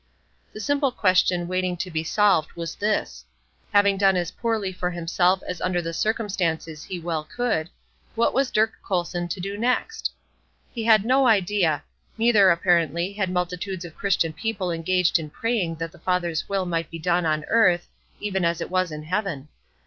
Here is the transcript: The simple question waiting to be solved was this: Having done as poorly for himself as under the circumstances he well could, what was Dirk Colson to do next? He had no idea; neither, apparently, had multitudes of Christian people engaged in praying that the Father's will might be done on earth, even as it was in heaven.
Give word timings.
The 0.51 0.59
simple 0.59 0.91
question 0.91 1.47
waiting 1.47 1.77
to 1.77 1.91
be 1.91 2.03
solved 2.03 2.53
was 2.53 2.73
this: 2.73 3.23
Having 3.71 3.97
done 3.97 4.17
as 4.17 4.31
poorly 4.31 4.71
for 4.73 4.89
himself 4.89 5.43
as 5.47 5.61
under 5.61 5.79
the 5.79 5.93
circumstances 5.93 6.83
he 6.83 6.99
well 6.99 7.23
could, 7.23 7.69
what 8.15 8.33
was 8.33 8.49
Dirk 8.49 8.73
Colson 8.83 9.27
to 9.27 9.39
do 9.39 9.59
next? 9.59 10.09
He 10.73 10.85
had 10.85 11.05
no 11.05 11.27
idea; 11.27 11.83
neither, 12.17 12.49
apparently, 12.49 13.13
had 13.13 13.29
multitudes 13.29 13.85
of 13.85 13.93
Christian 13.95 14.33
people 14.33 14.71
engaged 14.71 15.19
in 15.19 15.29
praying 15.29 15.75
that 15.75 15.91
the 15.91 15.99
Father's 15.99 16.49
will 16.49 16.65
might 16.65 16.89
be 16.89 16.97
done 16.97 17.27
on 17.27 17.45
earth, 17.47 17.87
even 18.19 18.43
as 18.43 18.59
it 18.59 18.71
was 18.71 18.91
in 18.91 19.03
heaven. 19.03 19.49